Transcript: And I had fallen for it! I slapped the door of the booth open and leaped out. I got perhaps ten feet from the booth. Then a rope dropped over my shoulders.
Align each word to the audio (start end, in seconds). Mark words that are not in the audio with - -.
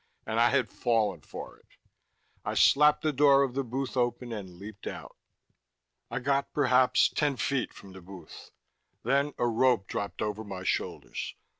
And 0.25 0.39
I 0.39 0.49
had 0.49 0.71
fallen 0.71 1.21
for 1.21 1.59
it! 1.59 1.67
I 2.43 2.55
slapped 2.55 3.03
the 3.03 3.13
door 3.13 3.43
of 3.43 3.53
the 3.53 3.63
booth 3.63 3.95
open 3.95 4.31
and 4.33 4.49
leaped 4.57 4.87
out. 4.87 5.15
I 6.09 6.17
got 6.17 6.53
perhaps 6.53 7.07
ten 7.07 7.37
feet 7.37 7.71
from 7.71 7.93
the 7.93 8.01
booth. 8.01 8.49
Then 9.03 9.33
a 9.37 9.45
rope 9.47 9.85
dropped 9.85 10.23
over 10.23 10.43
my 10.43 10.63
shoulders. 10.63 11.35